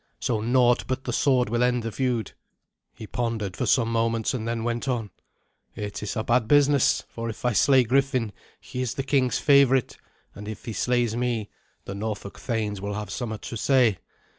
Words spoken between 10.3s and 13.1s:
and if he slays me, the Norfolk thanes will